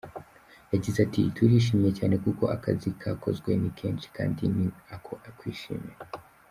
[0.73, 5.97] Yagize ati: "Turishimye cyane kuko akazi kakozwe ni kenshi kandi ni ako kwishimira.